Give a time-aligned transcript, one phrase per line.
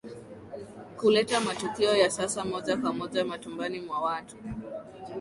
[0.97, 4.37] Kuleta matukio ya sasa moja kwa moja majumbani mwa watu